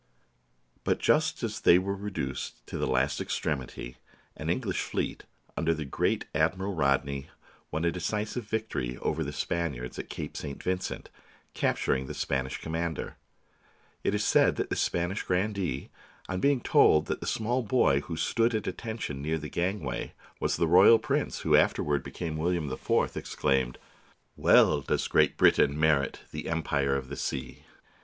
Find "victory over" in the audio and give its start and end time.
8.45-9.23